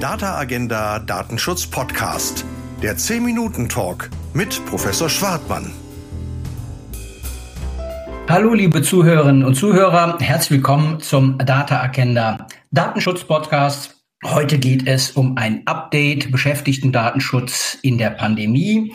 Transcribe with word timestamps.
Data 0.00 0.38
Agenda 0.38 1.00
Datenschutz 1.00 1.66
Podcast. 1.66 2.44
Der 2.80 2.96
10 2.96 3.24
Minuten 3.24 3.68
Talk 3.68 4.10
mit 4.32 4.64
Professor 4.66 5.08
Schwartmann. 5.08 5.72
Hallo 8.28 8.54
liebe 8.54 8.82
Zuhörerinnen 8.82 9.44
und 9.44 9.56
Zuhörer, 9.56 10.16
herzlich 10.20 10.58
willkommen 10.58 11.00
zum 11.00 11.36
Data 11.38 11.82
Agenda 11.82 12.46
Datenschutz 12.70 13.24
Podcast. 13.24 13.96
Heute 14.24 14.58
geht 14.58 14.86
es 14.86 15.10
um 15.10 15.36
ein 15.36 15.66
Update 15.66 16.30
Beschäftigten-Datenschutz 16.30 17.78
in 17.82 17.98
der 17.98 18.10
Pandemie. 18.10 18.94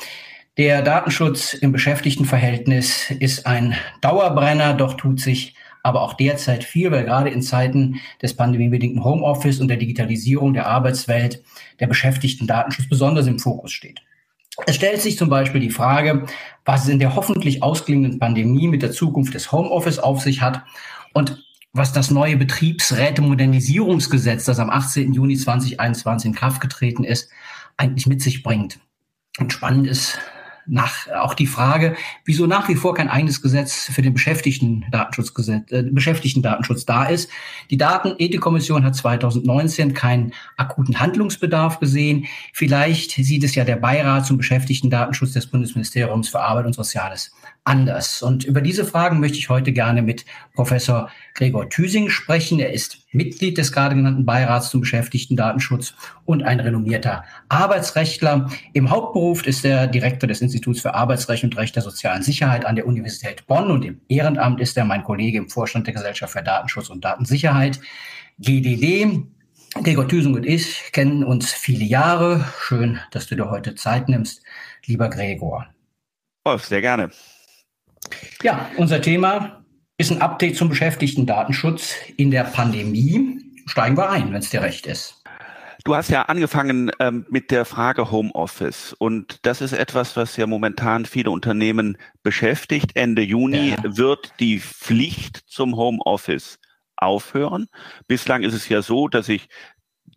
Der 0.58 0.84
Datenschutz 0.84 1.54
im 1.54 1.74
Beschäftigtenverhältnis 1.74 3.12
ist 3.20 3.46
ein 3.46 3.76
Dauerbrenner, 4.00 4.74
doch 4.74 4.94
tut 4.94 5.20
sich 5.20 5.54
aber 5.84 6.02
auch 6.02 6.14
derzeit 6.14 6.64
viel, 6.64 6.92
weil 6.92 7.04
gerade 7.04 7.30
in 7.30 7.42
Zeiten 7.42 8.00
des 8.22 8.36
pandemiebedingten 8.36 9.04
Homeoffice 9.04 9.60
und 9.60 9.68
der 9.68 9.78
Digitalisierung 9.78 10.54
der 10.54 10.68
Arbeitswelt 10.68 11.44
der 11.80 11.88
Beschäftigten 11.88 12.48
Datenschutz 12.48 12.88
besonders 12.90 13.28
im 13.28 13.38
Fokus 13.38 13.74
steht. 13.74 14.02
Es 14.66 14.76
stellt 14.76 15.02
sich 15.02 15.18
zum 15.18 15.30
Beispiel 15.30 15.62
die 15.62 15.72
Frage, 15.72 16.26
was 16.64 16.84
es 16.84 16.90
in 16.90 17.00
der 17.00 17.16
hoffentlich 17.16 17.64
ausklingenden 17.64 18.20
Pandemie 18.20 18.68
mit 18.68 18.82
der 18.82 18.92
Zukunft 18.92 19.34
des 19.34 19.52
Homeoffice 19.52 20.00
auf 20.00 20.22
sich 20.22 20.42
hat 20.42 20.62
und 21.14 21.44
was 21.74 21.92
das 21.92 22.12
neue 22.12 22.38
Betriebsräte-Modernisierungsgesetz, 22.38 24.46
das 24.46 24.60
am 24.60 24.70
18. 24.70 25.12
Juni 25.12 25.36
2021 25.36 26.30
in 26.30 26.36
Kraft 26.36 26.62
getreten 26.62 27.04
ist, 27.04 27.30
eigentlich 27.78 28.06
mit 28.06 28.22
sich 28.22 28.44
bringt. 28.44 28.80
Und 29.40 29.52
spannend 29.52 29.88
ist 29.88 30.20
nach 30.66 31.08
auch 31.10 31.34
die 31.34 31.48
Frage, 31.48 31.96
wieso 32.26 32.48
nach 32.48 32.70
wie 32.70 32.76
vor 32.76 32.94
kein 32.94 33.10
eigenes 33.10 33.42
Gesetz 33.42 33.90
für 33.92 34.02
den 34.02 34.14
Beschäftigten-Datenschutzgesetz, 34.14 35.72
äh, 35.72 35.84
Beschäftigten-Datenschutz 35.84 36.86
da 36.86 37.06
ist. 37.06 37.30
Die 37.70 37.78
Datenethikkommission 37.78 38.84
hat 38.84 38.96
2019 38.96 39.94
keinen 39.94 40.34
akuten 40.58 41.00
Handlungsbedarf 41.00 41.80
gesehen. 41.80 42.26
Vielleicht 42.54 43.12
sieht 43.12 43.44
es 43.44 43.56
ja 43.56 43.66
der 43.66 43.78
Beirat 43.78 44.26
zum 44.26 44.38
Beschäftigten-Datenschutz 44.38 45.34
des 45.34 45.48
Bundesministeriums 45.48 46.30
für 46.30 46.42
Arbeit 46.42 46.66
und 46.66 46.74
Soziales 46.74 47.32
anders. 47.66 48.22
Und 48.22 48.44
über 48.44 48.62
diese 48.62 48.86
Fragen 48.86 49.20
möchte 49.20 49.38
ich 49.38 49.50
heute 49.50 49.72
gerne 49.72 50.02
mit 50.02 50.26
Professor 50.54 51.10
Gregor 51.34 51.70
Thüsing 51.70 52.10
sprechen. 52.10 52.60
Er 52.60 52.74
ist 52.74 53.00
Mitglied 53.12 53.58
des 53.58 53.72
gerade 53.72 53.96
genannten 53.96 54.26
Beirats 54.26 54.70
zum 54.70 54.82
Beschäftigten-Datenschutz 54.82 55.94
und 56.26 56.44
ein 56.44 56.60
renommierter 56.60 57.24
Arbeitsrechtler. 57.50 58.50
Im 58.74 58.90
Hauptberuf 58.90 59.46
ist 59.48 59.64
er 59.64 59.88
Direktor 59.88 60.28
des 60.28 60.42
Instituts 60.42 60.82
für 60.82 60.94
Arbeitsrecht 60.94 61.44
und 61.44 61.56
Recht 61.58 61.76
der 61.76 61.84
sozialen 61.84 62.24
Sicherheit 62.24 62.66
an 62.66 62.76
der 62.76 62.86
Universität 62.86 63.48
Bonn 63.48 63.72
und 63.72 63.86
im 63.86 64.02
Ehrenamt 64.10 64.60
ist 64.60 64.76
er 64.78 64.86
mein 64.86 65.04
Kollege 65.04 65.38
im 65.38 65.50
Vorstand 65.50 65.88
der 65.88 65.94
Gesellschaft 65.94 66.34
für 66.34 66.44
Datenschutz 66.44 66.90
und 66.90 67.04
Datensicherheit, 67.04 67.80
GDD. 68.40 69.24
Gregor 69.76 70.08
Thüsing 70.08 70.36
und 70.36 70.46
ich 70.46 70.92
kennen 70.92 71.24
uns 71.24 71.52
viele 71.52 71.84
Jahre. 71.84 72.46
Schön, 72.60 73.00
dass 73.10 73.26
du 73.28 73.36
dir 73.36 73.50
heute 73.50 73.74
Zeit 73.74 74.08
nimmst, 74.08 74.44
lieber 74.86 75.10
Gregor. 75.10 75.68
Oh, 76.46 76.58
sehr 76.58 76.82
gerne. 76.82 77.10
Ja, 78.42 78.70
unser 78.78 79.02
Thema 79.02 79.64
ist 79.98 80.12
ein 80.12 80.22
Update 80.22 80.58
zum 80.58 80.70
Beschäftigten-Datenschutz 80.70 81.96
in 82.18 82.32
der 82.32 82.44
Pandemie. 82.44 83.40
Steigen 83.66 83.96
wir 83.96 84.10
ein, 84.10 84.34
wenn 84.34 84.40
es 84.40 84.50
dir 84.50 84.62
recht 84.62 84.86
ist. 84.88 85.24
Du 85.86 85.96
hast 85.96 86.10
ja 86.10 86.24
angefangen 86.24 86.92
ähm, 87.00 87.26
mit 87.30 87.52
der 87.52 87.66
Frage 87.66 88.10
Homeoffice 88.10 88.94
und 88.94 89.40
das 89.46 89.60
ist 89.60 89.74
etwas, 89.74 90.16
was 90.16 90.38
ja 90.38 90.48
momentan 90.48 91.06
viele 91.06 91.30
Unternehmen 91.30 91.98
beschäftigt. 92.22 92.96
Ende 92.96 93.22
Juni 93.22 93.72
ja. 93.72 93.78
wird 93.84 94.32
die 94.40 94.62
Pflicht 94.62 95.44
zum 95.46 95.76
Homeoffice 95.76 96.58
aufhören. 96.96 97.68
Bislang 98.08 98.44
ist 98.44 98.54
es 98.54 98.70
ja 98.70 98.82
so, 98.82 99.10
dass 99.10 99.28
ich 99.28 99.50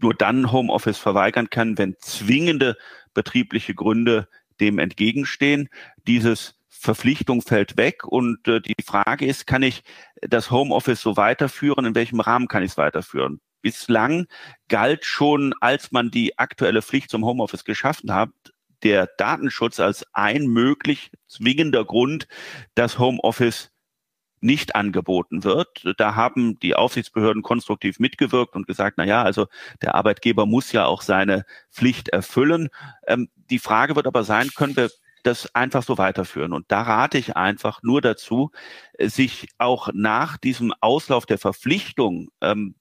nur 0.01 0.15
dann 0.15 0.53
Homeoffice 0.53 0.99
verweigern 0.99 1.51
kann, 1.51 1.79
wenn 1.79 1.97
zwingende 1.99 2.77
betriebliche 3.13 3.75
Gründe 3.75 4.29
dem 4.61 4.79
entgegenstehen. 4.79 5.69
Dieses 6.07 6.55
Verpflichtung 6.79 7.43
fällt 7.43 7.77
weg 7.77 8.05
und 8.05 8.47
äh, 8.49 8.61
die 8.61 8.75
Frage 8.85 9.27
ist, 9.27 9.47
kann 9.47 9.63
ich 9.63 9.83
das 10.21 10.51
Homeoffice 10.51 11.01
so 11.01 11.17
weiterführen? 11.17 11.85
In 11.85 11.95
welchem 11.95 12.21
Rahmen 12.21 12.49
kann 12.49 12.63
ich 12.63 12.73
es 12.73 12.79
weiterführen? 12.79 13.41
Bislang 13.63 14.27
galt 14.69 15.05
schon, 15.05 15.55
als 15.61 15.93
man 15.93 16.11
die 16.11 16.39
aktuelle 16.39 16.83
Pflicht 16.83 17.11
zum 17.11 17.25
Homeoffice 17.25 17.65
geschaffen 17.65 18.13
hat, 18.13 18.31
der 18.83 19.07
Datenschutz 19.07 19.81
als 19.81 20.05
ein 20.13 20.47
möglich 20.47 21.11
zwingender 21.27 21.85
Grund, 21.85 22.29
dass 22.75 22.99
Homeoffice 22.99 23.73
nicht 24.41 24.77
angeboten 24.77 25.45
wird. 25.45 25.69
Da 25.97 26.15
haben 26.15 26.59
die 26.61 26.75
Aufsichtsbehörden 26.75 27.43
konstruktiv 27.43 27.99
mitgewirkt 27.99 28.55
und 28.55 28.67
gesagt, 28.67 28.99
na 28.99 29.05
ja, 29.05 29.23
also 29.23 29.47
der 29.83 29.95
Arbeitgeber 29.95 30.47
muss 30.47 30.73
ja 30.73 30.85
auch 30.85 31.03
seine 31.03 31.45
Pflicht 31.73 32.11
erfüllen. 32.11 32.69
Ähm, 33.07 33.29
die 33.51 33.59
Frage 33.59 33.97
wird 33.97 34.07
aber 34.07 34.25
sein, 34.25 34.51
können 34.55 34.77
wir 34.77 34.91
das 35.27 35.55
einfach 35.55 35.83
so 35.83 35.99
weiterführen. 35.99 36.53
Und 36.53 36.67
da 36.69 36.83
rate 36.83 37.19
ich 37.19 37.37
einfach 37.37 37.83
nur 37.83 38.01
dazu, 38.01 38.51
äh, 38.95 39.09
sich 39.09 39.49
auch 39.59 39.89
nach 39.93 40.37
diesem 40.37 40.73
Auslauf 40.81 41.27
der 41.27 41.39
Verpflichtung 41.39 42.29
ähm, 42.41 42.75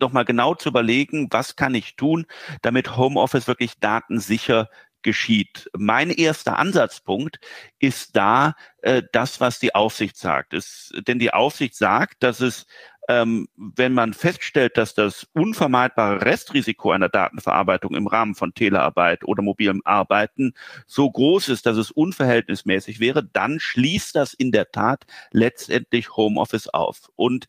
nochmal 0.00 0.24
genau 0.24 0.54
zu 0.54 0.68
überlegen, 0.68 1.28
was 1.30 1.56
kann 1.56 1.74
ich 1.74 1.96
tun, 1.96 2.26
damit 2.62 2.96
Homeoffice 2.96 3.46
wirklich 3.46 3.78
datensicher 3.80 4.68
geschieht. 5.02 5.70
Mein 5.76 6.10
erster 6.10 6.58
Ansatzpunkt 6.58 7.38
ist 7.78 8.16
da 8.16 8.54
äh, 8.82 9.02
das, 9.12 9.40
was 9.40 9.58
die 9.60 9.74
Aufsicht 9.74 10.16
sagt. 10.16 10.52
Es, 10.52 10.92
denn 11.06 11.18
die 11.18 11.32
Aufsicht 11.32 11.76
sagt, 11.76 12.22
dass 12.22 12.40
es 12.40 12.66
ähm, 13.08 13.48
wenn 13.56 13.94
man 13.94 14.14
feststellt, 14.14 14.76
dass 14.76 14.94
das 14.94 15.26
unvermeidbare 15.32 16.24
Restrisiko 16.24 16.90
einer 16.90 17.08
Datenverarbeitung 17.08 17.94
im 17.94 18.06
Rahmen 18.06 18.34
von 18.34 18.54
Telearbeit 18.54 19.24
oder 19.24 19.42
mobilem 19.42 19.82
Arbeiten 19.84 20.54
so 20.86 21.10
groß 21.10 21.48
ist, 21.48 21.66
dass 21.66 21.76
es 21.76 21.90
unverhältnismäßig 21.90 23.00
wäre, 23.00 23.24
dann 23.24 23.60
schließt 23.60 24.16
das 24.16 24.34
in 24.34 24.52
der 24.52 24.70
Tat 24.70 25.04
letztendlich 25.30 26.16
Homeoffice 26.16 26.68
auf. 26.68 27.10
Und 27.14 27.46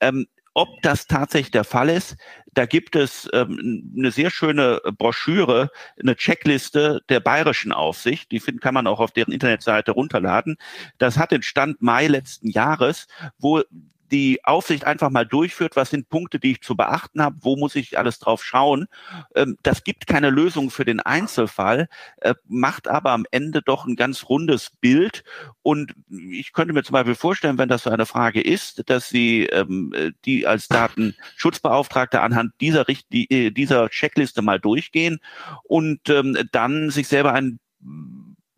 ähm, 0.00 0.26
ob 0.52 0.82
das 0.82 1.06
tatsächlich 1.06 1.52
der 1.52 1.64
Fall 1.64 1.88
ist, 1.88 2.16
da 2.52 2.66
gibt 2.66 2.96
es 2.96 3.28
ähm, 3.32 3.92
eine 3.96 4.10
sehr 4.10 4.30
schöne 4.30 4.80
Broschüre, 4.98 5.70
eine 6.00 6.16
Checkliste 6.16 7.02
der 7.08 7.20
bayerischen 7.20 7.72
Aufsicht. 7.72 8.32
Die 8.32 8.40
finden, 8.40 8.60
kann 8.60 8.74
man 8.74 8.88
auch 8.88 8.98
auf 8.98 9.12
deren 9.12 9.32
Internetseite 9.32 9.92
runterladen. 9.92 10.56
Das 10.98 11.18
hat 11.18 11.30
den 11.30 11.42
Stand 11.42 11.80
Mai 11.82 12.08
letzten 12.08 12.48
Jahres, 12.48 13.06
wo 13.38 13.62
die 14.10 14.44
Aufsicht 14.44 14.84
einfach 14.84 15.10
mal 15.10 15.26
durchführt, 15.26 15.76
was 15.76 15.90
sind 15.90 16.08
Punkte, 16.08 16.38
die 16.38 16.52
ich 16.52 16.62
zu 16.62 16.76
beachten 16.76 17.22
habe, 17.22 17.36
wo 17.40 17.56
muss 17.56 17.74
ich 17.74 17.98
alles 17.98 18.18
drauf 18.18 18.44
schauen. 18.44 18.86
Ähm, 19.34 19.56
das 19.62 19.84
gibt 19.84 20.06
keine 20.06 20.30
Lösung 20.30 20.70
für 20.70 20.84
den 20.84 21.00
Einzelfall, 21.00 21.88
äh, 22.20 22.34
macht 22.48 22.88
aber 22.88 23.12
am 23.12 23.26
Ende 23.30 23.62
doch 23.62 23.86
ein 23.86 23.96
ganz 23.96 24.28
rundes 24.28 24.70
Bild. 24.80 25.24
Und 25.62 25.94
ich 26.08 26.52
könnte 26.52 26.74
mir 26.74 26.82
zum 26.82 26.94
Beispiel 26.94 27.14
vorstellen, 27.14 27.58
wenn 27.58 27.68
das 27.68 27.84
so 27.84 27.90
eine 27.90 28.06
Frage 28.06 28.40
ist, 28.40 28.88
dass 28.88 29.08
Sie 29.08 29.46
ähm, 29.46 29.92
die 30.24 30.46
als 30.46 30.68
Datenschutzbeauftragte 30.68 32.20
anhand 32.20 32.52
dieser, 32.60 32.86
äh, 32.88 33.50
dieser 33.50 33.88
Checkliste 33.90 34.42
mal 34.42 34.60
durchgehen 34.60 35.20
und 35.64 36.08
ähm, 36.08 36.36
dann 36.52 36.90
sich 36.90 37.08
selber 37.08 37.32
ein 37.32 37.58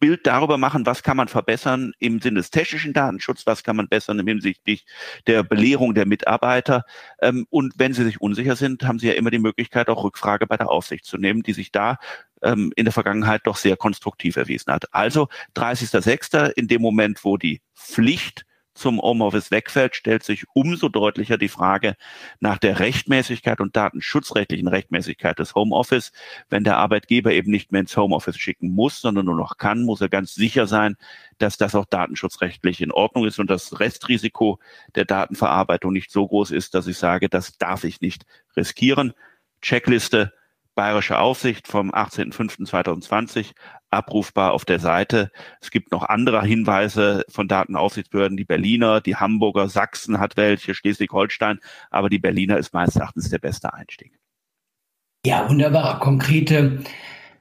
Bild 0.02 0.26
darüber 0.26 0.58
machen, 0.58 0.84
was 0.84 1.04
kann 1.04 1.16
man 1.16 1.28
verbessern 1.28 1.92
im 2.00 2.20
Sinne 2.20 2.40
des 2.40 2.50
technischen 2.50 2.92
Datenschutzes, 2.92 3.46
was 3.46 3.62
kann 3.62 3.76
man 3.76 3.88
bessern 3.88 4.26
hinsichtlich 4.26 4.84
der 5.28 5.44
Belehrung 5.44 5.94
der 5.94 6.06
Mitarbeiter. 6.06 6.84
Ähm, 7.20 7.46
und 7.50 7.74
wenn 7.76 7.94
Sie 7.94 8.02
sich 8.02 8.20
unsicher 8.20 8.56
sind, 8.56 8.82
haben 8.82 8.98
Sie 8.98 9.06
ja 9.06 9.12
immer 9.12 9.30
die 9.30 9.38
Möglichkeit, 9.38 9.88
auch 9.88 10.02
Rückfrage 10.02 10.48
bei 10.48 10.56
der 10.56 10.70
Aufsicht 10.70 11.04
zu 11.04 11.18
nehmen, 11.18 11.44
die 11.44 11.52
sich 11.52 11.70
da 11.70 11.98
ähm, 12.42 12.72
in 12.74 12.84
der 12.84 12.92
Vergangenheit 12.92 13.42
doch 13.44 13.56
sehr 13.56 13.76
konstruktiv 13.76 14.34
erwiesen 14.34 14.72
hat. 14.72 14.92
Also 14.92 15.28
30.06. 15.54 16.50
in 16.56 16.66
dem 16.66 16.82
Moment, 16.82 17.22
wo 17.22 17.36
die 17.36 17.60
Pflicht 17.72 18.44
zum 18.74 19.00
Homeoffice 19.00 19.50
wegfällt, 19.50 19.96
stellt 19.96 20.22
sich 20.22 20.44
umso 20.54 20.88
deutlicher 20.88 21.38
die 21.38 21.48
Frage 21.48 21.96
nach 22.40 22.58
der 22.58 22.78
Rechtmäßigkeit 22.78 23.60
und 23.60 23.76
datenschutzrechtlichen 23.76 24.68
Rechtmäßigkeit 24.68 25.38
des 25.38 25.54
Homeoffice. 25.54 26.12
Wenn 26.48 26.64
der 26.64 26.78
Arbeitgeber 26.78 27.32
eben 27.32 27.50
nicht 27.50 27.72
mehr 27.72 27.82
ins 27.82 27.96
Homeoffice 27.96 28.38
schicken 28.38 28.70
muss, 28.70 29.00
sondern 29.00 29.26
nur 29.26 29.36
noch 29.36 29.58
kann, 29.58 29.82
muss 29.82 30.00
er 30.00 30.08
ganz 30.08 30.34
sicher 30.34 30.66
sein, 30.66 30.96
dass 31.38 31.56
das 31.56 31.74
auch 31.74 31.86
datenschutzrechtlich 31.86 32.80
in 32.80 32.92
Ordnung 32.92 33.26
ist 33.26 33.38
und 33.38 33.50
das 33.50 33.80
Restrisiko 33.80 34.58
der 34.94 35.04
Datenverarbeitung 35.04 35.92
nicht 35.92 36.10
so 36.10 36.26
groß 36.26 36.50
ist, 36.50 36.74
dass 36.74 36.86
ich 36.86 36.98
sage, 36.98 37.28
das 37.28 37.58
darf 37.58 37.84
ich 37.84 38.00
nicht 38.00 38.24
riskieren. 38.56 39.12
Checkliste 39.60 40.32
Bayerische 40.74 41.18
Aufsicht 41.18 41.68
vom 41.68 41.90
18.05.2020 41.92 43.52
abrufbar 43.90 44.52
auf 44.52 44.64
der 44.64 44.78
Seite. 44.78 45.30
Es 45.60 45.70
gibt 45.70 45.92
noch 45.92 46.02
andere 46.02 46.42
Hinweise 46.42 47.24
von 47.28 47.46
Datenaufsichtsbehörden, 47.46 48.36
die 48.36 48.44
Berliner, 48.44 49.00
die 49.00 49.16
Hamburger, 49.16 49.68
Sachsen 49.68 50.18
hat 50.18 50.36
welche, 50.36 50.74
Schleswig-Holstein, 50.74 51.58
aber 51.90 52.08
die 52.08 52.18
Berliner 52.18 52.56
ist 52.56 52.72
meines 52.72 52.96
Erachtens 52.96 53.28
der 53.28 53.38
beste 53.38 53.74
Einstieg. 53.74 54.18
Ja, 55.26 55.48
wunderbar. 55.48 56.00
Konkrete 56.00 56.82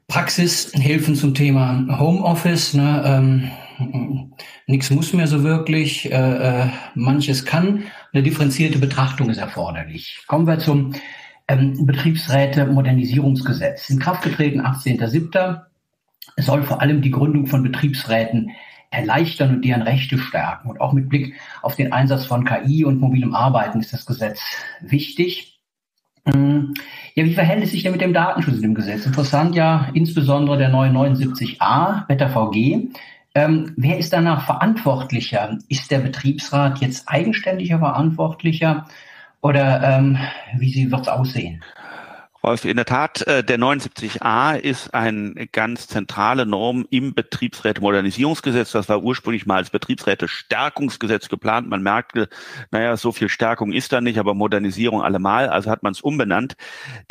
Praxishilfen 0.08 1.16
zum 1.16 1.34
Thema 1.34 1.98
Homeoffice. 2.00 2.74
Ne, 2.74 3.02
ähm, 3.06 4.34
nichts 4.68 4.90
muss 4.90 5.14
mehr 5.14 5.28
so 5.28 5.44
wirklich, 5.44 6.12
äh, 6.12 6.66
äh, 6.66 6.70
manches 6.96 7.46
kann. 7.46 7.86
Eine 8.12 8.24
differenzierte 8.24 8.78
Betrachtung 8.78 9.30
ist 9.30 9.38
erforderlich. 9.38 10.22
Kommen 10.28 10.46
wir 10.48 10.60
zum 10.60 10.94
ähm, 11.52 11.86
Betriebsräte 11.86 12.66
Modernisierungsgesetz. 12.66 13.90
In 13.90 14.00
Kraft 14.00 14.24
getreten 14.24 14.62
18.07. 14.62 15.62
Es 16.36 16.46
soll 16.46 16.64
vor 16.64 16.82
allem 16.82 17.02
die 17.02 17.12
Gründung 17.12 17.48
von 17.48 17.64
Betriebsräten 17.64 18.52
erleichtern 18.90 19.56
und 19.56 19.66
deren 19.66 19.82
Rechte 19.82 20.18
stärken. 20.18 20.70
Und 20.70 20.82
auch 20.82 20.94
mit 20.94 21.10
Blick 21.10 21.36
auf 21.62 21.76
den 21.76 21.94
Einsatz 21.94 22.26
von 22.26 22.46
KI 22.46 22.86
und 22.86 23.00
mobilem 23.00 23.34
Arbeiten 23.34 23.80
ist 23.80 23.94
das 23.94 24.06
Gesetz 24.06 24.42
wichtig. 24.82 25.60
Ähm, 26.26 26.74
ja, 27.16 27.26
wie 27.26 27.34
verhält 27.34 27.64
es 27.64 27.72
sich 27.72 27.84
denn 27.84 27.94
mit 27.94 28.02
dem 28.02 28.14
Datenschutz 28.14 28.56
in 28.56 28.62
dem 28.62 28.76
Gesetz? 28.76 29.06
Interessant 29.06 29.56
ja 29.56 29.90
insbesondere 29.94 30.58
der 30.58 30.70
neue 30.70 30.92
79a 30.92 32.08
Wetter 32.08 32.30
VG. 32.30 32.90
Ähm, 33.34 33.74
wer 33.78 33.98
ist 33.98 34.14
danach 34.14 34.46
verantwortlicher? 34.46 35.58
Ist 35.70 35.90
der 35.90 36.00
Betriebsrat 36.00 36.80
jetzt 36.80 37.08
eigenständiger 37.08 37.80
verantwortlicher 37.80 38.86
oder 39.42 39.82
ähm, 39.84 40.18
wie 40.58 40.92
wird 40.92 41.02
es 41.02 41.08
aussehen? 41.08 41.64
Rolf, 42.44 42.66
in 42.66 42.76
der 42.76 42.86
Tat, 42.86 43.22
äh, 43.28 43.44
der 43.44 43.60
79a 43.60 44.56
ist 44.56 44.96
eine 44.96 45.46
ganz 45.46 45.88
zentrale 45.88 46.48
Norm 46.48 46.88
im 46.90 47.14
Betriebsräte-Modernisierungsgesetz. 47.14 48.72
Das 48.72 48.90
war 48.90 49.04
ursprünglich 49.04 49.46
mal 49.46 49.58
als 49.58 49.70
Betriebsräte-Stärkungsgesetz 49.70 51.30
geplant. 51.30 51.70
Man 51.70 51.84
merkte, 51.84 52.30
naja, 52.72 52.98
so 52.98 53.12
viel 53.12 53.30
Stärkung 53.30 53.74
ist 53.74 53.94
da 53.94 54.02
nicht, 54.02 54.18
aber 54.18 54.34
Modernisierung 54.34 55.04
allemal, 55.04 55.50
also 55.50 55.70
hat 55.70 55.84
man 55.84 55.92
es 55.92 56.02
umbenannt. 56.02 56.56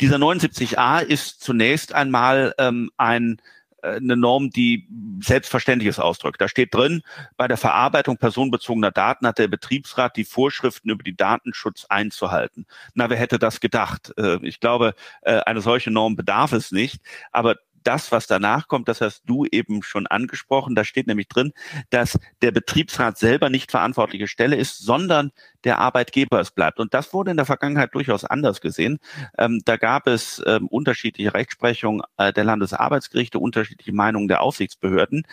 Dieser 0.01 0.17
79a 0.17 0.99
ist 1.01 1.41
zunächst 1.41 1.95
einmal 1.95 2.53
ähm, 2.57 2.91
ein 2.97 3.37
eine 3.81 4.17
Norm, 4.17 4.49
die 4.49 4.87
Selbstverständliches 5.21 5.99
ausdrückt. 5.99 6.41
Da 6.41 6.47
steht 6.47 6.73
drin, 6.73 7.01
bei 7.37 7.47
der 7.47 7.57
Verarbeitung 7.57 8.17
personenbezogener 8.17 8.91
Daten 8.91 9.27
hat 9.27 9.39
der 9.39 9.47
Betriebsrat 9.47 10.15
die 10.17 10.25
Vorschriften 10.25 10.89
über 10.89 11.03
die 11.03 11.15
Datenschutz 11.15 11.85
einzuhalten. 11.89 12.65
Na, 12.93 13.09
wer 13.09 13.17
hätte 13.17 13.39
das 13.39 13.59
gedacht? 13.59 14.13
Äh, 14.17 14.37
ich 14.45 14.59
glaube, 14.59 14.93
äh, 15.21 15.39
eine 15.45 15.61
solche 15.61 15.91
Norm 15.91 16.15
bedarf 16.15 16.53
es 16.53 16.71
nicht. 16.71 17.01
Aber 17.31 17.55
das, 17.83 18.11
was 18.11 18.27
danach 18.27 18.67
kommt, 18.67 18.87
das 18.87 19.01
hast 19.01 19.23
du 19.25 19.45
eben 19.51 19.83
schon 19.83 20.07
angesprochen. 20.07 20.75
Da 20.75 20.83
steht 20.83 21.07
nämlich 21.07 21.27
drin, 21.27 21.53
dass 21.89 22.19
der 22.41 22.51
Betriebsrat 22.51 23.17
selber 23.17 23.49
nicht 23.49 23.71
verantwortliche 23.71 24.27
Stelle 24.27 24.55
ist, 24.55 24.77
sondern 24.79 25.31
der 25.63 25.79
Arbeitgeber 25.79 26.39
es 26.39 26.51
bleibt. 26.51 26.79
Und 26.79 26.93
das 26.93 27.13
wurde 27.13 27.31
in 27.31 27.37
der 27.37 27.45
Vergangenheit 27.45 27.93
durchaus 27.93 28.25
anders 28.25 28.61
gesehen. 28.61 28.99
Ähm, 29.37 29.61
da 29.65 29.77
gab 29.77 30.07
es 30.07 30.41
ähm, 30.45 30.67
unterschiedliche 30.67 31.33
Rechtsprechungen 31.33 32.01
äh, 32.17 32.33
der 32.33 32.43
Landesarbeitsgerichte, 32.43 33.39
unterschiedliche 33.39 33.93
Meinungen 33.93 34.27
der 34.27 34.41
Aufsichtsbehörden. 34.41 35.23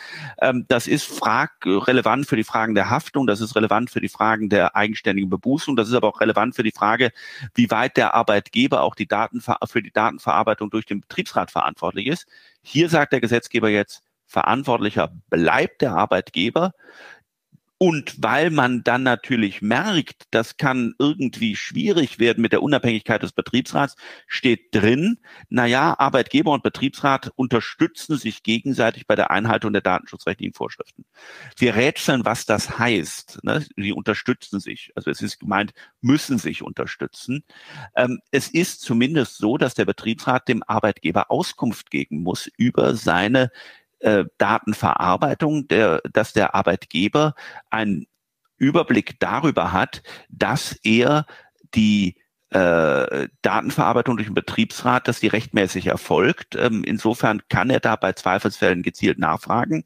Ähm, 0.41 0.65
das 0.69 0.87
ist 0.87 1.05
frag 1.05 1.51
relevant 1.65 2.27
für 2.27 2.37
die 2.37 2.45
Fragen 2.45 2.75
der 2.75 2.91
Haftung, 2.91 3.27
das 3.27 3.41
ist 3.41 3.57
relevant 3.57 3.91
für 3.91 4.01
die 4.01 4.09
Fragen 4.09 4.49
der 4.49 4.77
eigenständigen 4.77 5.31
Bebußung, 5.31 5.77
das 5.77 5.89
ist 5.89 5.95
aber 5.95 6.09
auch 6.09 6.21
relevant 6.21 6.55
für 6.55 6.63
die 6.63 6.73
Frage, 6.73 7.11
wie 7.55 7.71
weit 7.71 7.97
der 7.97 8.15
Arbeitgeber 8.15 8.83
auch 8.83 8.95
die 8.95 9.07
Daten 9.07 9.41
für 9.41 9.83
die 9.83 9.93
Datenverarbeitung 9.93 10.71
durch 10.71 10.87
den 10.87 11.01
Betriebsrat 11.01 11.51
verantwortlich 11.51 12.07
ist. 12.07 12.27
Hier 12.63 12.89
sagt 12.89 13.13
der 13.13 13.21
Gesetzgeber 13.21 13.69
jetzt, 13.69 14.03
verantwortlicher 14.27 15.11
bleibt 15.31 15.81
der 15.81 15.93
Arbeitgeber. 15.93 16.73
Und 17.79 18.17
weil 18.21 18.51
man 18.51 18.83
dann 18.83 19.05
natürlich 19.05 19.63
merkt, 19.63 20.25
das 20.33 20.57
kann 20.57 20.95
irgendwie 20.99 21.55
schwierig 21.55 22.19
werden 22.19 22.43
mit 22.43 22.51
der 22.51 22.63
Unabhängigkeit 22.63 23.23
des 23.23 23.31
Betriebsrats, 23.31 23.95
steht 24.27 24.75
drin, 24.75 25.19
naja, 25.49 25.95
Arbeitgeber 25.97 26.51
und 26.51 26.65
Betriebsrat 26.65 27.31
unterstützen 27.37 28.19
sich 28.19 28.43
gegenseitig 28.43 29.07
bei 29.07 29.15
der 29.15 29.31
Einhaltung 29.31 29.73
der 29.73 29.83
datenschutzrechtlichen 29.83 30.55
Vorschriften. 30.55 31.05
Wir 31.57 31.77
rätseln, 31.77 32.25
was 32.25 32.47
das 32.47 32.81
heißt. 32.81 33.45
Ne? 33.45 33.65
Die 33.77 33.93
unterstützen 33.93 34.59
sich. 34.59 34.91
Also 34.97 35.11
es 35.11 35.23
ist 35.23 35.39
gemeint, 35.39 35.73
müssen 36.01 36.39
sich 36.39 36.63
unterstützen. 36.63 37.45
Ähm, 37.95 38.19
es 38.33 38.49
ist 38.49 38.81
zumindest 38.81 39.39
so, 39.39 39.57
dass 39.57 39.75
der 39.75 39.85
Betriebsrat 39.85 40.49
dem 40.49 40.65
Arbeitgeber 40.67 41.31
Auskunft 41.31 41.93
geben 41.93 42.23
muss 42.25 42.51
über 42.57 42.97
seine 42.97 43.53
äh, 44.01 44.25
Datenverarbeitung, 44.39 45.69
der, 45.69 46.01
dass 46.13 46.33
der 46.33 46.55
Arbeitgeber 46.55 47.35
einen 47.71 48.07
Überblick 48.57 49.19
darüber 49.21 49.73
hat, 49.73 50.03
dass 50.29 50.77
er 50.83 51.27
die 51.75 52.17
äh, 52.51 53.29
Datenverarbeitung 53.43 54.17
durch 54.17 54.29
den 54.29 54.35
Betriebsrat, 54.35 55.07
dass 55.07 55.21
die 55.21 55.29
rechtmäßig 55.29 55.87
erfolgt. 55.87 56.57
Ähm, 56.57 56.83
insofern 56.85 57.43
kann 57.49 57.71
er 57.71 57.81
da 57.81 57.97
bei 57.97 58.13
Zweifelsfällen 58.13 58.83
gezielt 58.83 59.19
nachfragen. 59.19 59.85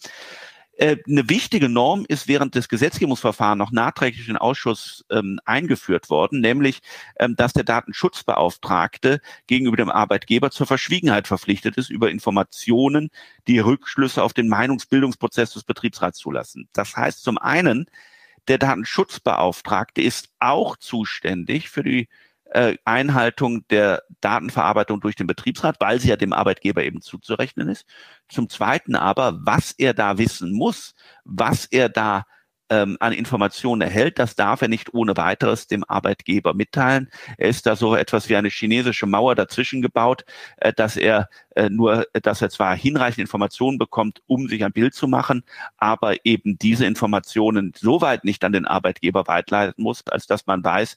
Äh, 0.78 0.96
eine 1.06 1.28
wichtige 1.28 1.68
Norm 1.68 2.06
ist 2.08 2.28
während 2.28 2.54
des 2.54 2.68
Gesetzgebungsverfahrens 2.68 3.58
noch 3.58 3.72
nachträglich 3.72 4.26
in 4.26 4.34
den 4.34 4.38
Ausschuss 4.38 5.04
ähm, 5.10 5.38
eingeführt 5.44 6.08
worden, 6.08 6.40
nämlich, 6.40 6.80
ähm, 7.18 7.36
dass 7.36 7.52
der 7.52 7.64
Datenschutzbeauftragte 7.64 9.20
gegenüber 9.46 9.76
dem 9.76 9.90
Arbeitgeber 9.90 10.50
zur 10.50 10.66
Verschwiegenheit 10.66 11.28
verpflichtet 11.28 11.76
ist 11.76 11.90
über 11.90 12.10
Informationen, 12.10 13.10
die 13.48 13.58
Rückschlüsse 13.58 14.22
auf 14.22 14.32
den 14.32 14.48
Meinungsbildungsprozess 14.48 15.52
des 15.52 15.64
Betriebsrats 15.64 16.18
zulassen. 16.18 16.68
Das 16.72 16.96
heißt 16.96 17.22
zum 17.22 17.36
einen, 17.36 17.86
der 18.48 18.58
Datenschutzbeauftragte 18.58 20.00
ist 20.00 20.30
auch 20.40 20.76
zuständig 20.76 21.68
für 21.68 21.82
die 21.82 22.08
äh, 22.54 22.76
Einhaltung 22.84 23.66
der 23.68 24.02
Datenverarbeitung 24.20 25.00
durch 25.00 25.16
den 25.16 25.26
Betriebsrat, 25.26 25.76
weil 25.80 26.00
sie 26.00 26.08
ja 26.08 26.16
dem 26.16 26.32
Arbeitgeber 26.32 26.84
eben 26.84 27.00
zuzurechnen 27.00 27.68
ist. 27.68 27.86
Zum 28.28 28.48
Zweiten 28.48 28.94
aber, 28.94 29.38
was 29.42 29.72
er 29.72 29.94
da 29.94 30.18
wissen 30.18 30.52
muss, 30.52 30.94
was 31.24 31.66
er 31.66 31.88
da 31.88 32.24
ähm, 32.72 32.96
an 33.00 33.12
Informationen 33.12 33.82
erhält, 33.82 34.18
das 34.18 34.34
darf 34.34 34.62
er 34.62 34.68
nicht 34.68 34.94
ohne 34.94 35.14
weiteres 35.18 35.66
dem 35.66 35.84
Arbeitgeber 35.86 36.54
mitteilen. 36.54 37.10
Er 37.36 37.50
ist 37.50 37.66
da 37.66 37.76
so 37.76 37.94
etwas 37.94 38.30
wie 38.30 38.36
eine 38.36 38.48
chinesische 38.48 39.04
Mauer 39.04 39.34
dazwischen 39.34 39.82
gebaut, 39.82 40.24
äh, 40.56 40.72
dass 40.72 40.96
er 40.96 41.28
äh, 41.54 41.68
nur, 41.68 42.06
dass 42.14 42.40
er 42.40 42.48
zwar 42.48 42.74
hinreichend 42.74 43.18
Informationen 43.18 43.76
bekommt, 43.76 44.22
um 44.26 44.48
sich 44.48 44.64
ein 44.64 44.72
Bild 44.72 44.94
zu 44.94 45.06
machen, 45.06 45.44
aber 45.76 46.24
eben 46.24 46.58
diese 46.58 46.86
Informationen 46.86 47.74
so 47.76 48.00
weit 48.00 48.24
nicht 48.24 48.42
an 48.42 48.52
den 48.52 48.64
Arbeitgeber 48.64 49.26
weitleiten 49.26 49.82
muss, 49.82 50.06
als 50.06 50.26
dass 50.26 50.46
man 50.46 50.64
weiß, 50.64 50.96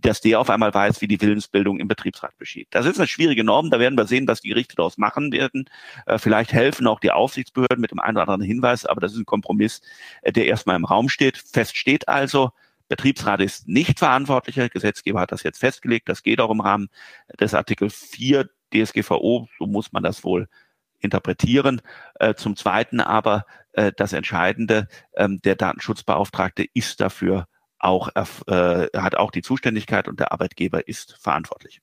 dass 0.00 0.20
der 0.20 0.40
auf 0.40 0.50
einmal 0.50 0.74
weiß, 0.74 1.00
wie 1.00 1.08
die 1.08 1.20
Willensbildung 1.20 1.80
im 1.80 1.88
Betriebsrat 1.88 2.38
geschieht. 2.38 2.68
Das 2.70 2.84
ist 2.84 2.98
eine 2.98 3.06
schwierige 3.06 3.44
Norm, 3.44 3.70
da 3.70 3.80
werden 3.80 3.96
wir 3.96 4.06
sehen, 4.06 4.28
was 4.28 4.42
die 4.42 4.48
Gerichte 4.48 4.76
daraus 4.76 4.98
machen 4.98 5.32
werden. 5.32 5.70
Äh, 6.04 6.18
vielleicht 6.18 6.52
helfen 6.52 6.86
auch 6.86 7.00
die 7.00 7.10
Aufsichtsbehörden 7.10 7.80
mit 7.80 7.92
dem 7.92 8.00
einen 8.00 8.18
oder 8.18 8.28
anderen 8.28 8.42
Hinweis, 8.42 8.84
aber 8.84 9.00
das 9.00 9.12
ist 9.12 9.18
ein 9.18 9.26
Kompromiss, 9.26 9.80
äh, 10.20 10.32
der 10.32 10.46
erstmal 10.46 10.76
im 10.76 10.84
Raum 10.84 10.97
steht. 11.06 11.38
Fest 11.38 11.76
steht 11.76 12.08
also, 12.08 12.50
Betriebsrat 12.88 13.40
ist 13.40 13.68
nicht 13.68 13.98
verantwortlicher. 13.98 14.68
Gesetzgeber 14.68 15.20
hat 15.20 15.30
das 15.30 15.42
jetzt 15.42 15.58
festgelegt. 15.58 16.08
Das 16.08 16.22
geht 16.22 16.40
auch 16.40 16.50
im 16.50 16.60
Rahmen 16.60 16.88
des 17.38 17.54
Artikel 17.54 17.90
4 17.90 18.48
DSGVO, 18.74 19.48
so 19.58 19.66
muss 19.66 19.92
man 19.92 20.02
das 20.02 20.24
wohl 20.24 20.48
interpretieren. 21.00 21.80
Äh, 22.18 22.34
zum 22.34 22.56
Zweiten 22.56 23.00
aber 23.00 23.44
äh, 23.72 23.92
das 23.96 24.12
Entscheidende, 24.12 24.88
ähm, 25.14 25.40
der 25.44 25.54
Datenschutzbeauftragte 25.54 26.66
ist 26.74 27.00
dafür 27.00 27.46
auch, 27.78 28.08
äh, 28.16 28.88
hat 28.96 29.14
auch 29.14 29.30
die 29.30 29.42
Zuständigkeit 29.42 30.08
und 30.08 30.18
der 30.18 30.32
Arbeitgeber 30.32 30.88
ist 30.88 31.16
verantwortlich. 31.20 31.80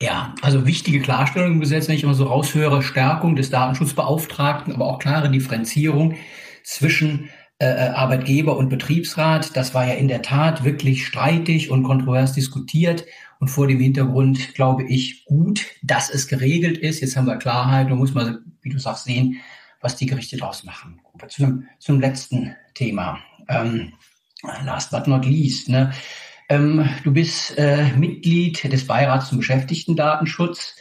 Ja, 0.00 0.34
also 0.42 0.64
wichtige 0.64 1.00
Klarstellung 1.00 1.54
im 1.54 1.60
Gesetz, 1.60 1.88
wenn 1.88 1.96
ich 1.96 2.04
immer 2.04 2.14
so 2.14 2.26
raushöre, 2.26 2.82
Stärkung 2.82 3.34
des 3.34 3.50
Datenschutzbeauftragten, 3.50 4.72
aber 4.72 4.86
auch 4.86 5.00
klare 5.00 5.28
Differenzierung 5.28 6.14
zwischen 6.62 7.30
Arbeitgeber 7.64 8.56
und 8.56 8.68
Betriebsrat. 8.68 9.56
Das 9.56 9.74
war 9.74 9.86
ja 9.86 9.94
in 9.94 10.08
der 10.08 10.22
Tat 10.22 10.64
wirklich 10.64 11.06
streitig 11.06 11.70
und 11.70 11.82
kontrovers 11.82 12.32
diskutiert. 12.32 13.04
Und 13.40 13.48
vor 13.48 13.66
dem 13.66 13.80
Hintergrund 13.80 14.54
glaube 14.54 14.84
ich 14.84 15.24
gut, 15.24 15.66
dass 15.82 16.10
es 16.10 16.28
geregelt 16.28 16.78
ist. 16.78 17.00
Jetzt 17.00 17.16
haben 17.16 17.26
wir 17.26 17.36
Klarheit 17.36 17.90
und 17.90 17.98
muss 17.98 18.14
man, 18.14 18.44
wie 18.62 18.70
du 18.70 18.78
sagst, 18.78 19.04
sehen, 19.04 19.40
was 19.80 19.96
die 19.96 20.06
Gerichte 20.06 20.36
daraus 20.36 20.64
machen. 20.64 21.00
Zum, 21.28 21.66
zum 21.78 22.00
letzten 22.00 22.56
Thema. 22.74 23.18
Ähm, 23.48 23.92
last 24.64 24.90
but 24.90 25.06
not 25.06 25.24
least. 25.24 25.68
Ne? 25.68 25.92
Ähm, 26.48 26.88
du 27.04 27.12
bist 27.12 27.56
äh, 27.58 27.92
Mitglied 27.96 28.72
des 28.72 28.86
Beirats 28.86 29.28
zum 29.28 29.38
Beschäftigtendatenschutz. 29.38 30.74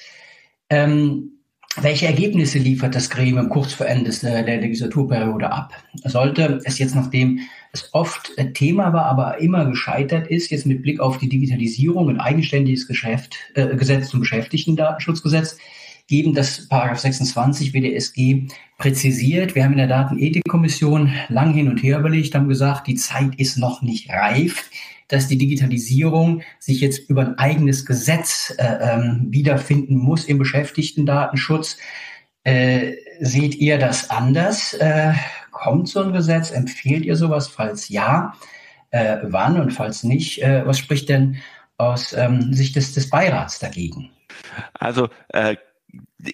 Ähm, 0.69 1.36
welche 1.81 2.07
Ergebnisse 2.07 2.57
liefert 2.57 2.95
das 2.95 3.09
Gremium 3.09 3.49
kurz 3.49 3.73
vor 3.73 3.85
Ende 3.85 4.11
der 4.21 4.43
Legislaturperiode 4.43 5.51
ab? 5.51 5.73
Sollte 6.03 6.59
es 6.63 6.79
jetzt, 6.79 6.95
nachdem 6.95 7.39
es 7.71 7.93
oft 7.93 8.31
Thema 8.53 8.93
war, 8.93 9.05
aber 9.05 9.39
immer 9.39 9.65
gescheitert 9.65 10.27
ist, 10.27 10.49
jetzt 10.49 10.65
mit 10.65 10.81
Blick 10.81 10.99
auf 10.99 11.17
die 11.17 11.29
Digitalisierung 11.29 12.09
ein 12.09 12.19
eigenständiges 12.19 12.87
Geschäft, 12.87 13.35
äh, 13.53 13.75
Gesetz 13.75 14.09
zum 14.09 14.21
Beschäftigtendatenschutzgesetz 14.21 15.57
geben, 16.07 16.33
das 16.33 16.67
Paragraph 16.67 16.99
26 16.99 17.73
WDSG 17.73 18.47
präzisiert. 18.77 19.55
Wir 19.55 19.63
haben 19.63 19.73
in 19.73 19.77
der 19.79 19.87
Datenethikkommission 19.87 21.13
lang 21.29 21.53
hin 21.53 21.69
und 21.69 21.83
her 21.83 21.99
überlegt, 21.99 22.35
haben 22.35 22.47
gesagt, 22.47 22.87
die 22.87 22.95
Zeit 22.95 23.35
ist 23.35 23.57
noch 23.57 23.81
nicht 23.81 24.09
reif 24.09 24.69
dass 25.07 25.27
die 25.27 25.37
Digitalisierung 25.37 26.41
sich 26.59 26.81
jetzt 26.81 27.09
über 27.09 27.21
ein 27.21 27.37
eigenes 27.37 27.85
Gesetz 27.85 28.53
äh, 28.57 28.63
ähm, 28.65 29.27
wiederfinden 29.29 29.95
muss 29.95 30.25
im 30.25 30.37
Beschäftigtendatenschutz. 30.37 31.77
Äh, 32.43 32.93
seht 33.19 33.55
ihr 33.55 33.77
das 33.77 34.09
anders? 34.09 34.73
Äh, 34.73 35.13
kommt 35.51 35.87
so 35.87 36.01
ein 36.01 36.13
Gesetz? 36.13 36.51
Empfehlt 36.51 37.05
ihr 37.05 37.15
sowas? 37.15 37.47
Falls 37.47 37.89
ja, 37.89 38.33
äh, 38.91 39.17
wann 39.23 39.59
und 39.59 39.71
falls 39.71 40.03
nicht, 40.03 40.43
äh, 40.43 40.65
was 40.65 40.77
spricht 40.77 41.09
denn 41.09 41.37
aus 41.77 42.13
ähm, 42.13 42.53
Sicht 42.53 42.75
des, 42.75 42.93
des 42.93 43.09
Beirats 43.09 43.59
dagegen? 43.59 44.09
Also 44.73 45.09
äh, 45.29 45.55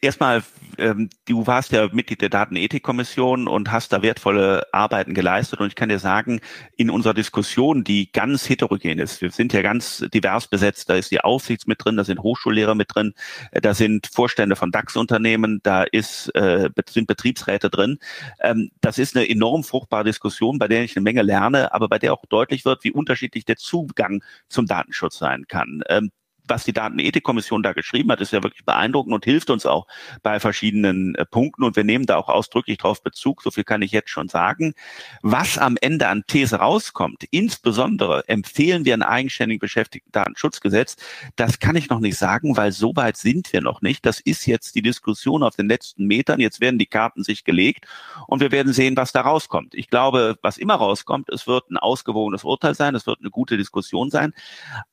erstmal, 0.02 0.44
ähm, 0.78 1.10
du 1.26 1.46
warst 1.46 1.72
ja 1.72 1.90
Mitglied 1.92 2.22
der 2.22 2.30
Datenethikkommission 2.30 3.48
und 3.48 3.72
hast 3.72 3.94
da 3.94 4.02
wertvolle 4.02 4.66
Arbeiten 4.72 5.14
geleistet. 5.14 5.60
Und 5.60 5.68
ich 5.68 5.76
kann 5.76 5.90
dir 5.90 6.00
sagen, 6.00 6.40
in 6.78 6.90
unserer 6.90 7.14
Diskussion, 7.14 7.84
die 7.84 8.12
ganz 8.12 8.50
heterogen 8.50 9.00
ist, 9.00 9.22
wir 9.22 9.32
sind 9.32 9.54
ja 9.54 9.62
ganz 9.62 10.06
divers 10.14 10.48
besetzt, 10.48 10.90
da 10.90 10.96
ist 10.96 11.12
die 11.12 11.22
Aufsichts 11.22 11.68
mit 11.68 11.84
drin, 11.84 11.98
da 11.98 12.04
sind 12.04 12.20
Hochschullehrer 12.20 12.76
mit 12.76 12.94
drin, 12.94 13.14
äh, 13.52 13.62
da 13.62 13.74
sind 13.74 14.08
Vorstände 14.08 14.56
von 14.56 14.72
DAX-Unternehmen, 14.72 15.60
da 15.64 15.84
ist, 15.84 16.34
äh, 16.36 16.70
sind 16.88 17.08
Betriebsräte 17.08 17.70
drin. 17.70 18.00
Ähm, 18.40 18.72
das 18.82 18.98
ist 18.98 19.16
eine 19.16 19.30
enorm 19.30 19.64
fruchtbare 19.64 20.06
Diskussion, 20.06 20.60
bei 20.60 20.68
der 20.68 20.84
ich 20.84 20.96
eine 20.96 21.04
Menge 21.04 21.22
lerne, 21.22 21.74
aber 21.74 21.90
bei 21.90 22.00
der 22.00 22.14
auch 22.14 22.26
deutlich 22.26 22.66
wird, 22.66 22.84
wie 22.84 22.92
unterschiedlich 22.92 23.46
der 23.46 23.58
Zugang 23.58 24.24
zum 24.48 24.66
Datenschutz 24.66 25.18
sein 25.18 25.46
kann. 25.48 25.84
Ähm, 25.90 26.12
was 26.48 26.64
die 26.64 26.74
Datenethikkommission 26.74 27.64
da 27.64 27.74
geschrieben 27.74 28.12
hat, 28.12 28.22
ist 28.22 28.34
ja 28.34 28.44
wirklich 28.44 28.66
beeindruckend 28.66 29.14
und 29.14 29.26
hilft 29.26 29.50
uns 29.50 29.66
auch 29.66 29.88
bei 30.22 30.40
verschiedenen 30.40 31.16
äh, 31.16 31.26
Punkten. 31.26 31.64
Und 31.64 31.76
wir 31.76 31.84
nehmen 31.84 32.06
da 32.06 32.18
auch 32.18 32.30
ausdrücklich 32.30 32.78
drauf 32.78 33.04
Bezug. 33.04 33.42
So 33.42 33.52
viel 33.52 33.64
kann 33.64 33.82
ich 33.82 33.92
jetzt 33.92 34.10
schon 34.10 34.28
sagen. 34.28 34.74
Was 35.22 35.58
am 35.58 35.78
Ende 35.80 36.08
an 36.08 36.24
These 36.28 36.58
rauskommt, 36.58 37.24
insbesondere 37.32 38.28
empfehlen 38.28 38.86
wir 38.86 38.94
ein 38.94 39.04
eigenständig 39.04 39.60
beschäftigten 39.60 40.12
Datenschutzgesetz. 40.12 40.98
Das 41.36 41.60
kann 41.60 41.76
ich 41.76 41.90
noch 41.90 42.00
nicht 42.00 42.18
sagen, 42.18 42.58
weil 42.58 42.72
so 42.72 42.96
weit 42.96 43.18
sind 43.18 43.54
wir 43.54 43.62
noch 43.62 43.82
nicht. 43.82 44.06
Das 44.06 44.20
ist 44.20 44.46
jetzt 44.46 44.76
die 44.76 44.82
Diskussion 44.82 45.44
auf 45.44 45.56
den 45.56 45.68
letzten 45.68 46.06
Metern. 46.06 46.40
Jetzt 46.40 46.60
werden 46.60 46.80
die 46.80 46.86
Karten 46.86 47.24
sich 47.24 47.44
gelegt 47.44 47.86
und 48.28 48.40
wir 48.40 48.52
werden 48.52 48.74
sehen, 48.74 48.98
was 48.98 49.12
da 49.12 49.22
rauskommt. 49.22 49.76
Ich 49.76 49.90
glaube, 49.90 50.38
was 50.42 50.58
immer 50.58 50.76
rauskommt, 50.76 51.30
es 51.30 51.48
wird 51.48 51.70
ein 51.72 51.78
ausgewogenes 51.78 52.44
Urteil 52.44 52.76
sein. 52.76 52.96
Es 52.96 53.08
wird 53.08 53.20
eine 53.20 53.30
gute 53.30 53.58
Diskussion 53.58 54.10
sein. 54.10 54.34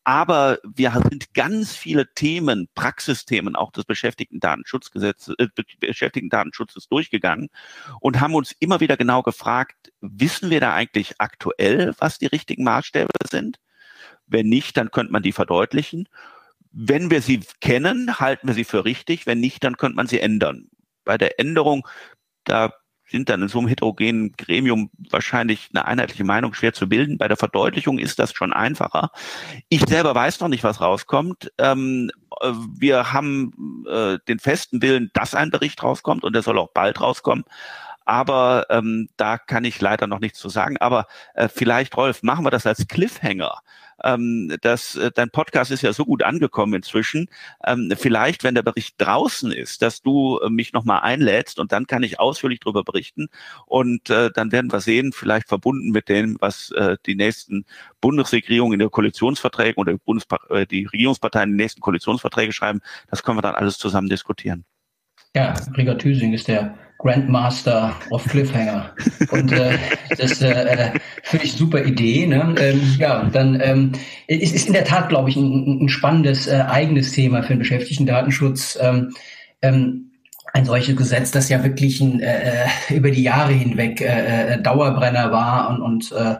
Aber 0.05 0.59
wir 0.65 0.93
sind 1.09 1.35
ganz 1.41 1.75
viele 1.75 2.13
Themen, 2.13 2.69
Praxisthemen 2.75 3.57
auch 3.57 3.73
des 3.73 3.87
Beschäftigten-Datenschutzgesetzes, 3.87 5.37
äh, 5.39 5.49
Beschäftigten-Datenschutzes 5.79 6.87
durchgegangen 6.89 7.49
und 8.01 8.21
haben 8.21 8.35
uns 8.35 8.53
immer 8.59 8.81
wieder 8.81 8.99
genau 8.99 9.23
gefragt, 9.23 9.91
wissen 10.03 10.51
wir 10.51 10.61
da 10.61 10.75
eigentlich 10.75 11.15
aktuell, 11.17 11.95
was 11.99 12.19
die 12.19 12.27
richtigen 12.27 12.63
Maßstäbe 12.63 13.09
sind? 13.31 13.59
Wenn 14.27 14.51
nicht, 14.51 14.77
dann 14.77 14.91
könnte 14.91 15.13
man 15.13 15.23
die 15.23 15.33
verdeutlichen. 15.33 16.11
Wenn 16.73 17.11
wir 17.11 17.23
sie 17.23 17.41
kennen, 17.63 18.21
halten 18.21 18.47
wir 18.47 18.55
sie 18.55 18.65
für 18.65 18.85
richtig. 18.85 19.25
Wenn 19.25 19.41
nicht, 19.41 19.65
dann 19.65 19.79
könnte 19.79 19.97
man 19.97 20.09
sie 20.09 20.21
ändern. 20.21 20.69
Bei 21.07 21.17
der 21.17 21.41
Änderung, 21.41 21.89
da 22.45 22.71
sind 23.11 23.29
dann 23.29 23.43
in 23.43 23.49
so 23.49 23.59
einem 23.59 23.69
heterogenen 23.69 24.33
Gremium 24.37 24.91
wahrscheinlich 25.11 25.71
eine 25.73 25.85
einheitliche 25.85 26.25
Meinung 26.25 26.55
schwer 26.55 26.73
zu 26.73 26.89
bilden. 26.89 27.19
Bei 27.19 27.29
der 27.29 27.37
Verdeutlichung 27.37 27.99
ist 27.99 28.19
das 28.19 28.33
schon 28.33 28.53
einfacher. 28.53 29.11
Ich 29.69 29.83
selber 29.89 30.15
weiß 30.15 30.41
noch 30.41 30.49
nicht, 30.49 30.65
was 30.65 30.81
rauskommt. 30.81 31.53
Ähm, 31.59 32.11
äh, 32.41 32.53
wir 32.79 33.13
haben 33.13 33.85
äh, 33.89 34.19
den 34.29 34.39
festen 34.39 34.83
Willen, 34.83 35.11
dass 35.13 35.35
ein 35.35 35.51
Bericht 35.51 35.83
rauskommt 35.83 36.25
und 36.25 36.35
der 36.35 36.43
soll 36.43 36.59
auch 36.59 36.71
bald 36.73 37.01
rauskommen. 37.01 37.45
Aber 38.11 38.67
ähm, 38.71 39.09
da 39.17 39.39
kann 39.39 39.65
ich 39.65 39.81
leider 39.81 40.09
noch 40.09 40.19
nichts 40.19 40.41
zu 40.41 40.49
sagen. 40.49 40.77
Aber 40.79 41.07
äh, 41.35 41.49
vielleicht, 41.49 41.97
Rolf, 41.97 42.25
machen 42.25 42.45
wir 42.45 42.51
das 42.51 42.67
als 42.67 42.89
Cliffhanger 42.89 43.61
ähm, 44.05 44.57
dass 44.63 44.97
äh, 44.97 45.11
dein 45.15 45.31
Podcast 45.31 45.71
ist 45.71 45.83
ja 45.83 45.93
so 45.93 46.05
gut 46.05 46.23
angekommen 46.23 46.75
inzwischen. 46.75 47.29
Ähm, 47.67 47.93
vielleicht, 47.97 48.45
wenn 48.45 48.55
der 48.55 48.63
Bericht 48.63 48.95
draußen 48.99 49.53
ist, 49.53 49.83
dass 49.83 50.03
du 50.03 50.39
äh, 50.39 50.49
mich 50.49 50.73
nochmal 50.73 51.01
einlädst 51.03 51.59
und 51.59 51.73
dann 51.73 51.87
kann 51.87 52.03
ich 52.03 52.19
ausführlich 52.19 52.61
darüber 52.61 52.85
berichten 52.85 53.29
und 53.67 54.11
äh, 54.11 54.31
dann 54.33 54.53
werden 54.53 54.73
wir 54.73 54.81
sehen, 54.81 55.13
vielleicht 55.13 55.49
verbunden 55.49 55.91
mit 55.91 56.09
dem, 56.09 56.37
was 56.41 56.71
äh, 56.73 56.97
die 57.07 57.15
nächsten 57.15 57.65
Bundesregierungen 58.01 58.75
in 58.75 58.81
der 58.81 58.89
Koalitionsverträge 58.89 59.77
oder 59.77 59.97
Bundespa 59.99 60.39
äh, 60.49 60.67
die 60.67 60.87
Regierungsparteien 60.87 61.51
in 61.51 61.57
den 61.59 61.63
nächsten 61.63 61.81
Koalitionsverträge 61.81 62.53
schreiben, 62.53 62.81
das 63.11 63.23
können 63.23 63.39
wir 63.39 63.43
dann 63.43 63.55
alles 63.55 63.79
zusammen 63.79 64.09
diskutieren. 64.09 64.65
Ja, 65.37 65.55
Gregor 65.75 65.97
Thüsing 65.97 66.33
ist 66.33 66.49
der 66.49 66.75
Grandmaster 67.01 67.97
of 68.11 68.25
Cliffhanger. 68.25 68.95
Und 69.31 69.53
äh, 69.53 69.79
das 70.19 70.43
äh, 70.43 70.93
finde 71.23 71.47
ich 71.47 71.53
super 71.55 71.83
Idee. 71.83 72.27
Ne? 72.27 72.55
Ähm, 72.59 72.81
ja, 72.99 73.25
dann 73.25 73.61
ähm, 73.63 73.93
ist, 74.27 74.55
ist 74.55 74.67
in 74.67 74.75
der 74.75 74.85
Tat, 74.85 75.09
glaube 75.09 75.31
ich, 75.31 75.37
ein, 75.37 75.85
ein 75.85 75.89
spannendes 75.89 76.47
äh, 76.47 76.65
eigenes 76.69 77.13
Thema 77.13 77.43
für 77.43 77.55
den 77.55 77.61
Beschäftigten-Datenschutz. 77.61 78.79
Ähm, 78.81 79.15
ähm, 79.63 80.10
ein 80.53 80.65
solches 80.65 80.97
Gesetz, 80.97 81.31
das 81.31 81.49
ja 81.49 81.63
wirklich 81.63 82.01
ein, 82.01 82.21
äh, 82.21 82.65
äh, 82.65 82.95
über 82.95 83.11
die 83.11 83.23
Jahre 83.23 83.53
hinweg 83.53 84.01
äh, 84.01 84.55
äh, 84.55 84.63
Dauerbrenner 84.63 85.31
war 85.31 85.71
und, 85.71 85.81
und 85.81 86.13
äh, 86.13 86.37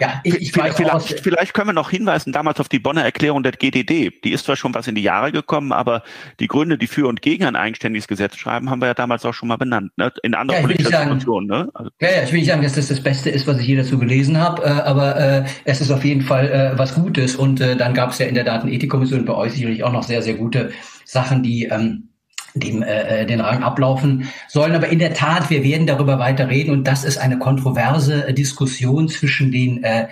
ja, 0.00 0.20
ich, 0.22 0.34
ich 0.36 0.52
vielleicht, 0.52 0.76
vielleicht, 0.76 1.20
vielleicht 1.20 1.54
können 1.54 1.68
wir 1.68 1.72
noch 1.72 1.90
hinweisen 1.90 2.32
damals 2.32 2.60
auf 2.60 2.68
die 2.68 2.78
Bonner 2.78 3.04
Erklärung 3.04 3.42
der 3.42 3.52
GDD. 3.52 4.12
Die 4.24 4.32
ist 4.32 4.44
zwar 4.44 4.56
schon 4.56 4.74
was 4.74 4.86
in 4.86 4.94
die 4.94 5.02
Jahre 5.02 5.32
gekommen, 5.32 5.72
aber 5.72 6.02
die 6.40 6.46
Gründe, 6.46 6.78
die 6.78 6.86
für 6.86 7.08
und 7.08 7.22
gegen 7.22 7.44
ein 7.44 7.56
eigenständiges 7.56 8.06
Gesetz 8.06 8.36
schreiben, 8.36 8.70
haben 8.70 8.80
wir 8.80 8.86
ja 8.86 8.94
damals 8.94 9.24
auch 9.24 9.34
schon 9.34 9.48
mal 9.48 9.56
benannt, 9.56 9.92
ne? 9.96 10.12
in 10.22 10.34
anderen 10.34 10.60
ja, 10.60 10.66
politischen 10.66 10.92
Diskussionen. 10.92 11.46
Ne? 11.46 11.68
Also, 11.74 11.90
ja, 12.00 12.10
ja, 12.10 12.22
ich 12.22 12.32
will 12.32 12.38
nicht 12.38 12.48
sagen, 12.48 12.62
dass 12.62 12.74
das 12.74 12.88
das 12.88 13.00
Beste 13.00 13.30
ist, 13.30 13.46
was 13.46 13.58
ich 13.58 13.66
je 13.66 13.76
dazu 13.76 13.98
gelesen 13.98 14.38
habe, 14.38 14.62
äh, 14.62 14.68
aber 14.68 15.16
äh, 15.16 15.44
es 15.64 15.80
ist 15.80 15.90
auf 15.90 16.04
jeden 16.04 16.22
Fall 16.22 16.48
äh, 16.48 16.78
was 16.78 16.94
Gutes 16.94 17.36
und 17.36 17.60
äh, 17.60 17.76
dann 17.76 17.94
gab 17.94 18.10
es 18.10 18.18
ja 18.18 18.26
in 18.26 18.34
der 18.34 18.44
Datenethikkommission 18.44 19.24
bei 19.24 19.34
euch 19.34 19.52
sicherlich 19.52 19.84
auch 19.84 19.92
noch 19.92 20.02
sehr, 20.02 20.22
sehr 20.22 20.34
gute 20.34 20.70
Sachen, 21.04 21.42
die 21.42 21.64
ähm, 21.64 22.07
dem 22.54 22.82
äh, 22.82 23.22
äh, 23.22 23.26
den 23.26 23.40
Rang 23.40 23.62
ablaufen 23.62 24.28
sollen. 24.48 24.74
Aber 24.74 24.88
in 24.88 24.98
der 24.98 25.14
Tat, 25.14 25.50
wir 25.50 25.62
werden 25.62 25.86
darüber 25.86 26.18
weiter 26.18 26.48
reden 26.48 26.70
und 26.70 26.84
das 26.84 27.04
ist 27.04 27.18
eine 27.18 27.38
kontroverse 27.38 28.28
äh, 28.28 28.34
Diskussion 28.34 29.08
zwischen 29.08 29.52
den 29.52 29.82
äh, 29.84 30.08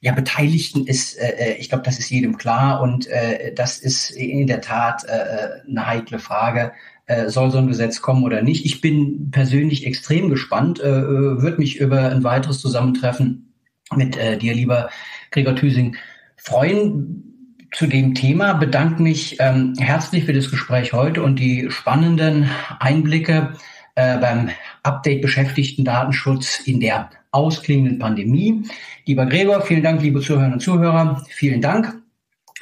ja, 0.00 0.12
Beteiligten 0.12 0.86
ist, 0.86 1.16
äh, 1.18 1.30
äh, 1.30 1.54
ich 1.54 1.68
glaube, 1.68 1.84
das 1.84 1.98
ist 1.98 2.10
jedem 2.10 2.36
klar 2.36 2.80
und 2.80 3.06
äh, 3.08 3.52
das 3.54 3.78
ist 3.78 4.10
in 4.10 4.46
der 4.46 4.60
Tat 4.60 5.04
äh, 5.04 5.68
eine 5.68 5.86
heikle 5.86 6.18
Frage. 6.18 6.72
Äh, 7.06 7.28
soll 7.28 7.50
so 7.50 7.58
ein 7.58 7.68
Gesetz 7.68 8.02
kommen 8.02 8.24
oder 8.24 8.42
nicht? 8.42 8.64
Ich 8.64 8.80
bin 8.80 9.30
persönlich 9.30 9.86
extrem 9.86 10.28
gespannt, 10.28 10.80
äh, 10.80 10.84
würde 11.02 11.58
mich 11.58 11.76
über 11.78 12.10
ein 12.10 12.24
weiteres 12.24 12.60
Zusammentreffen 12.60 13.52
mit 13.94 14.16
äh, 14.16 14.36
dir, 14.36 14.54
lieber 14.54 14.90
Gregor 15.30 15.54
Thüsing, 15.54 15.96
freuen 16.36 17.35
zu 17.76 17.86
dem 17.86 18.14
Thema, 18.14 18.54
bedanke 18.54 19.02
mich 19.02 19.36
ähm, 19.38 19.74
herzlich 19.78 20.24
für 20.24 20.32
das 20.32 20.50
Gespräch 20.50 20.94
heute 20.94 21.22
und 21.22 21.38
die 21.38 21.70
spannenden 21.70 22.48
Einblicke 22.80 23.52
äh, 23.96 24.16
beim 24.16 24.48
Update 24.82 25.20
Beschäftigten 25.20 25.84
Datenschutz 25.84 26.60
in 26.60 26.80
der 26.80 27.10
ausklingenden 27.32 27.98
Pandemie. 27.98 28.62
Lieber 29.04 29.26
Gregor, 29.26 29.60
vielen 29.60 29.82
Dank, 29.82 30.00
liebe 30.00 30.22
Zuhörerinnen 30.22 30.54
und 30.54 30.60
Zuhörer, 30.60 31.22
vielen 31.28 31.60
Dank. 31.60 31.94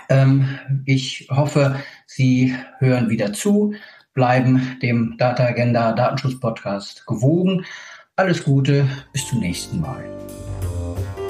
Ähm, 0.09 0.59
ich 0.85 1.29
hoffe, 1.31 1.79
Sie 2.07 2.57
hören 2.81 3.09
wieder 3.09 3.33
zu, 3.33 3.73
bleiben 4.15 4.79
dem 4.83 5.15
Data 5.17 5.45
Agenda 5.45 5.93
Datenschutz 5.93 6.41
Podcast 6.41 7.07
gewogen. 7.07 7.65
Alles 8.17 8.43
Gute, 8.43 8.89
bis 9.13 9.29
zum 9.29 9.39
nächsten 9.39 9.81
Mal. 9.81 10.05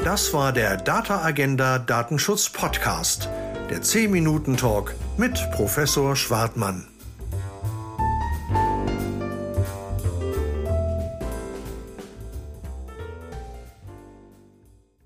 Das 0.03 0.33
war 0.33 0.55
der 0.55 0.79
Data 0.79 1.23
Agenda 1.23 1.79
Datenschutz 1.79 2.49
Podcast 2.49 3.29
der 3.71 3.83
10-Minuten-Talk 3.83 4.95
mit 5.17 5.35
Professor 5.53 6.17
Schwartmann. 6.17 6.94